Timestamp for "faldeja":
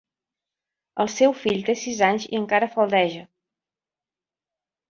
2.73-3.23